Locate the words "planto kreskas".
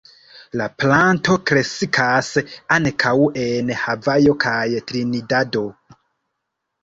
0.83-2.29